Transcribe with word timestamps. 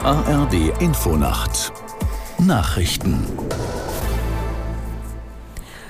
Die 0.00 0.06
ARD 0.06 0.80
Infonacht 0.80 1.72
Nachrichten 2.38 3.26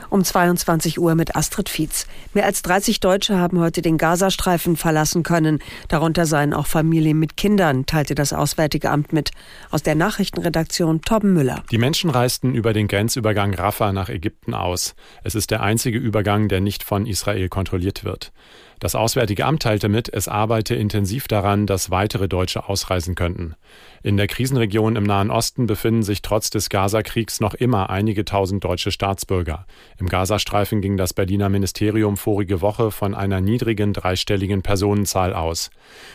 um 0.08 0.24
22 0.24 0.98
Uhr 0.98 1.14
mit 1.14 1.36
Astrid 1.36 1.68
Fietz. 1.68 2.06
Mehr 2.34 2.44
als 2.44 2.62
30 2.62 2.98
Deutsche 2.98 3.38
haben 3.38 3.60
heute 3.60 3.80
den 3.80 3.96
Gazastreifen 3.96 4.76
verlassen 4.76 5.22
können. 5.22 5.60
Darunter 5.86 6.26
seien 6.26 6.52
auch 6.52 6.66
Familien 6.66 7.18
mit 7.20 7.36
Kindern, 7.36 7.86
teilte 7.86 8.16
das 8.16 8.32
Auswärtige 8.32 8.90
Amt 8.90 9.12
mit. 9.12 9.30
Aus 9.70 9.84
der 9.84 9.94
Nachrichtenredaktion 9.94 11.02
Torben 11.02 11.32
Müller. 11.32 11.62
Die 11.70 11.78
Menschen 11.78 12.10
reisten 12.10 12.54
über 12.54 12.72
den 12.72 12.88
Grenzübergang 12.88 13.54
Rafah 13.54 13.92
nach 13.92 14.08
Ägypten 14.08 14.52
aus. 14.52 14.96
Es 15.22 15.36
ist 15.36 15.52
der 15.52 15.62
einzige 15.62 15.98
Übergang, 15.98 16.48
der 16.48 16.60
nicht 16.60 16.82
von 16.82 17.06
Israel 17.06 17.48
kontrolliert 17.48 18.02
wird. 18.02 18.32
Das 18.80 18.94
Auswärtige 18.94 19.44
Amt 19.44 19.62
teilte 19.62 19.90
mit, 19.90 20.10
es 20.10 20.26
arbeite 20.26 20.74
intensiv 20.74 21.28
daran, 21.28 21.66
dass 21.66 21.90
weitere 21.90 22.28
Deutsche 22.28 22.66
ausreisen 22.66 23.14
könnten. 23.14 23.54
In 24.02 24.16
der 24.16 24.26
Krisenregion 24.26 24.96
im 24.96 25.04
Nahen 25.04 25.30
Osten 25.30 25.66
befinden 25.66 26.02
sich 26.02 26.22
trotz 26.22 26.48
des 26.48 26.70
Gazakriegs 26.70 27.40
noch 27.40 27.52
immer 27.52 27.90
einige 27.90 28.24
tausend 28.24 28.64
deutsche 28.64 28.90
Staatsbürger. 28.90 29.66
Im 29.98 30.08
Gazastreifen 30.08 30.80
ging 30.80 30.96
das 30.96 31.12
Berliner 31.12 31.50
Ministerium 31.50 32.16
vorige 32.16 32.62
Woche 32.62 32.90
von 32.90 33.14
einer 33.14 33.42
niedrigen 33.42 33.92
dreistelligen 33.92 34.62
Personenzahl 34.62 35.34
aus. 35.34 35.70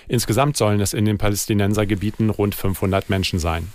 Insgesamt 0.07 0.57
sollen 0.57 0.79
es 0.79 0.93
in 0.93 1.05
den 1.05 1.20
Palästinensergebieten 1.20 2.31
rund 2.31 2.55
500 2.55 3.11
Menschen 3.11 3.37
sein. 3.37 3.71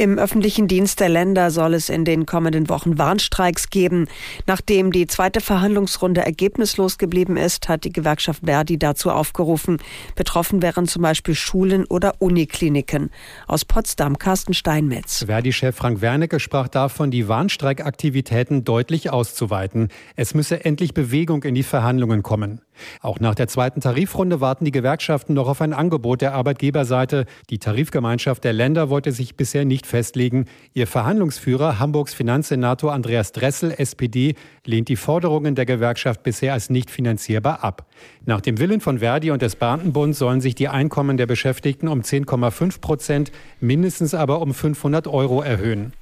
Im 0.00 0.18
öffentlichen 0.18 0.66
Dienst 0.66 0.98
der 1.00 1.10
Länder 1.10 1.50
soll 1.50 1.74
es 1.74 1.90
in 1.90 2.06
den 2.06 2.24
kommenden 2.24 2.70
Wochen 2.70 2.96
Warnstreiks 2.96 3.68
geben. 3.68 4.08
Nachdem 4.46 4.92
die 4.92 5.06
zweite 5.06 5.42
Verhandlungsrunde 5.42 6.22
ergebnislos 6.22 6.96
geblieben 6.96 7.36
ist, 7.36 7.68
hat 7.68 7.84
die 7.84 7.92
Gewerkschaft 7.92 8.40
Verdi 8.46 8.78
dazu 8.78 9.10
aufgerufen. 9.10 9.76
Betroffen 10.16 10.62
wären 10.62 10.88
zum 10.88 11.02
Beispiel 11.02 11.34
Schulen 11.34 11.84
oder 11.84 12.14
Unikliniken. 12.18 13.10
Aus 13.46 13.66
Potsdam 13.66 14.16
Carsten 14.16 14.54
Steinmetz. 14.54 15.26
Verdi-Chef 15.26 15.76
Frank 15.76 16.00
Wernicke 16.00 16.40
sprach 16.40 16.68
davon, 16.68 17.10
die 17.10 17.28
Warnstreikaktivitäten 17.28 18.64
deutlich 18.64 19.10
auszuweiten. 19.10 19.88
Es 20.16 20.32
müsse 20.32 20.64
endlich 20.64 20.94
Bewegung 20.94 21.42
in 21.42 21.54
die 21.54 21.62
Verhandlungen 21.62 22.22
kommen. 22.22 22.62
Auch 23.00 23.20
nach 23.20 23.34
der 23.34 23.48
zweiten 23.48 23.80
Tarifrunde 23.80 24.40
warten 24.40 24.64
die 24.64 24.70
Gewerkschaften 24.70 25.34
noch 25.34 25.48
auf 25.48 25.60
ein 25.60 25.72
Angebot 25.72 26.20
der 26.20 26.34
Arbeitgeberseite. 26.34 27.26
Die 27.50 27.58
Tarifgemeinschaft 27.58 28.44
der 28.44 28.52
Länder 28.52 28.90
wollte 28.90 29.12
sich 29.12 29.36
bisher 29.36 29.64
nicht 29.64 29.86
festlegen. 29.86 30.46
Ihr 30.74 30.86
Verhandlungsführer, 30.86 31.78
Hamburgs 31.78 32.14
Finanzsenator 32.14 32.92
Andreas 32.92 33.32
Dressel, 33.32 33.72
SPD, 33.76 34.34
lehnt 34.64 34.88
die 34.88 34.96
Forderungen 34.96 35.54
der 35.54 35.66
Gewerkschaft 35.66 36.22
bisher 36.22 36.52
als 36.52 36.70
nicht 36.70 36.90
finanzierbar 36.90 37.64
ab. 37.64 37.86
Nach 38.24 38.40
dem 38.40 38.58
Willen 38.58 38.80
von 38.80 38.98
Verdi 38.98 39.30
und 39.30 39.42
des 39.42 39.56
Beamtenbund 39.56 40.14
sollen 40.16 40.40
sich 40.40 40.54
die 40.54 40.68
Einkommen 40.68 41.16
der 41.16 41.26
Beschäftigten 41.26 41.88
um 41.88 42.00
10,5 42.00 42.80
Prozent, 42.80 43.32
mindestens 43.60 44.14
aber 44.14 44.40
um 44.40 44.54
500 44.54 45.06
Euro 45.06 45.42
erhöhen. 45.42 45.92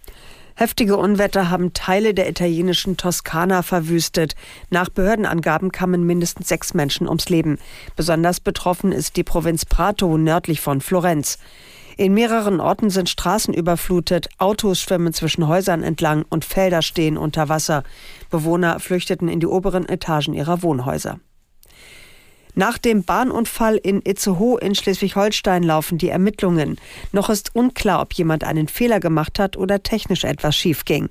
Heftige 0.58 0.96
Unwetter 0.96 1.50
haben 1.50 1.72
Teile 1.72 2.14
der 2.14 2.28
italienischen 2.28 2.96
Toskana 2.96 3.62
verwüstet. 3.62 4.34
Nach 4.70 4.88
Behördenangaben 4.88 5.70
kamen 5.70 6.02
mindestens 6.02 6.48
sechs 6.48 6.74
Menschen 6.74 7.06
ums 7.06 7.28
Leben. 7.28 7.60
Besonders 7.94 8.40
betroffen 8.40 8.90
ist 8.90 9.14
die 9.14 9.22
Provinz 9.22 9.64
Prato 9.64 10.18
nördlich 10.18 10.60
von 10.60 10.80
Florenz. 10.80 11.38
In 11.96 12.12
mehreren 12.12 12.58
Orten 12.58 12.90
sind 12.90 13.08
Straßen 13.08 13.54
überflutet, 13.54 14.30
Autos 14.38 14.80
schwimmen 14.80 15.12
zwischen 15.12 15.46
Häusern 15.46 15.84
entlang 15.84 16.24
und 16.28 16.44
Felder 16.44 16.82
stehen 16.82 17.18
unter 17.18 17.48
Wasser. 17.48 17.84
Bewohner 18.28 18.80
flüchteten 18.80 19.28
in 19.28 19.38
die 19.38 19.46
oberen 19.46 19.88
Etagen 19.88 20.34
ihrer 20.34 20.64
Wohnhäuser. 20.64 21.20
Nach 22.58 22.76
dem 22.76 23.04
Bahnunfall 23.04 23.76
in 23.76 24.02
Itzehoe 24.02 24.58
in 24.58 24.74
Schleswig-Holstein 24.74 25.62
laufen 25.62 25.96
die 25.96 26.08
Ermittlungen. 26.08 26.76
Noch 27.12 27.30
ist 27.30 27.54
unklar, 27.54 28.02
ob 28.02 28.12
jemand 28.14 28.42
einen 28.42 28.66
Fehler 28.66 28.98
gemacht 28.98 29.38
hat 29.38 29.56
oder 29.56 29.84
technisch 29.84 30.24
etwas 30.24 30.56
schief 30.56 30.84
ging. 30.84 31.08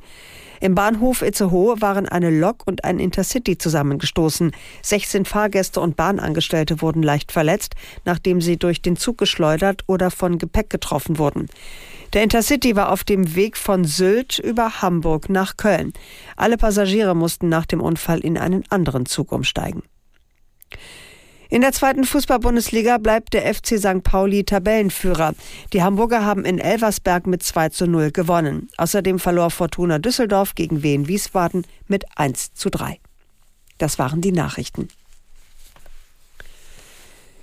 Im 0.59 0.75
Bahnhof 0.75 1.21
Itzehoe 1.21 1.79
waren 1.79 2.05
eine 2.09 2.37
Lok 2.37 2.63
und 2.67 2.83
ein 2.83 2.99
Intercity 2.99 3.57
zusammengestoßen. 3.57 4.51
16 4.81 5.23
Fahrgäste 5.23 5.79
und 5.79 5.95
Bahnangestellte 5.95 6.81
wurden 6.81 7.01
leicht 7.01 7.31
verletzt, 7.31 7.75
nachdem 8.03 8.41
sie 8.41 8.57
durch 8.57 8.81
den 8.81 8.97
Zug 8.97 9.17
geschleudert 9.17 9.85
oder 9.87 10.11
von 10.11 10.39
Gepäck 10.39 10.69
getroffen 10.69 11.17
wurden. 11.17 11.45
Der 12.11 12.23
Intercity 12.23 12.75
war 12.75 12.91
auf 12.91 13.05
dem 13.05 13.35
Weg 13.35 13.55
von 13.55 13.85
Sylt 13.85 14.37
über 14.37 14.81
Hamburg 14.81 15.29
nach 15.29 15.55
Köln. 15.55 15.93
Alle 16.35 16.57
Passagiere 16.57 17.15
mussten 17.15 17.47
nach 17.47 17.65
dem 17.65 17.79
Unfall 17.79 18.19
in 18.19 18.37
einen 18.37 18.65
anderen 18.69 19.05
Zug 19.05 19.31
umsteigen. 19.31 19.83
In 21.49 21.61
der 21.61 21.71
zweiten 21.71 22.03
Fußball-Bundesliga 22.03 22.97
bleibt 22.97 23.33
der 23.33 23.53
FC 23.53 23.77
St. 23.79 24.03
Pauli 24.03 24.43
Tabellenführer. 24.43 25.33
Die 25.71 25.81
Hamburger 25.81 26.25
haben 26.25 26.43
in 26.43 26.59
Elversberg 26.59 27.25
mit 27.25 27.41
2 27.41 27.69
zu 27.69 27.87
0 27.87 28.11
gewonnen. 28.11 28.69
Außerdem 28.77 29.19
verlor 29.19 29.49
Fortuna 29.49 29.99
Düsseldorf 29.99 30.55
gegen 30.55 30.83
Wien 30.83 31.07
Wiesbaden 31.07 31.65
mit 31.87 32.05
1 32.15 32.53
zu 32.53 32.69
3. 32.69 32.99
Das 33.77 33.97
waren 33.97 34.21
die 34.21 34.31
Nachrichten. 34.33 34.89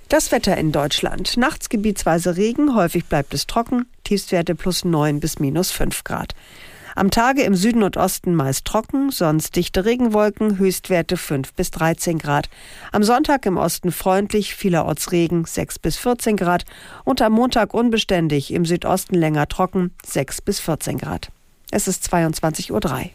Das 0.09 0.31
Wetter 0.31 0.55
in 0.55 0.71
Deutschland. 0.71 1.35
Nachts 1.35 1.69
gebietsweise 1.69 2.37
Regen, 2.37 2.75
häufig 2.75 3.05
bleibt 3.05 3.33
es 3.33 3.47
trocken, 3.47 3.87
Tiefstwerte 4.03 4.53
plus 4.53 4.85
9 4.85 5.19
bis 5.19 5.39
minus 5.39 5.71
5 5.71 6.03
Grad. 6.03 6.35
Am 6.97 7.11
Tage 7.11 7.43
im 7.43 7.55
Süden 7.55 7.83
und 7.83 7.97
Osten 7.97 8.35
meist 8.35 8.63
trocken, 8.63 9.11
sonst 9.11 9.57
dichte 9.57 9.83
Regenwolken, 9.83 10.57
Höchstwerte 10.57 11.17
5 11.17 11.53
bis 11.53 11.69
13 11.71 12.17
Grad. 12.17 12.49
Am 12.93 13.03
Sonntag 13.03 13.45
im 13.45 13.57
Osten 13.57 13.91
freundlich, 13.91 14.55
vielerorts 14.55 15.11
Regen 15.11 15.43
6 15.43 15.79
bis 15.79 15.97
14 15.97 16.37
Grad 16.37 16.63
und 17.03 17.21
am 17.21 17.33
Montag 17.33 17.73
unbeständig, 17.73 18.53
im 18.53 18.63
Südosten 18.63 19.15
länger 19.15 19.49
trocken 19.49 19.91
6 20.05 20.41
bis 20.41 20.61
14 20.61 20.97
Grad. 20.97 21.31
Es 21.69 21.89
ist 21.89 22.07
22.03 22.07 22.71
Uhr. 22.71 23.11